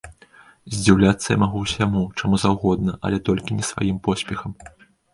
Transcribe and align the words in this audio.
Здзіўляцца 0.75 1.27
я 1.33 1.37
магу 1.43 1.61
ўсяму, 1.67 2.03
чаму 2.19 2.41
заўгодна, 2.47 2.99
але 3.05 3.23
толькі 3.31 3.49
не 3.63 3.71
сваім 3.73 4.05
поспехам. 4.09 4.61